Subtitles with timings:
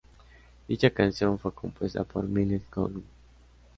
[0.67, 3.05] Dicha canción fue compuesta por Myles Goodwyn.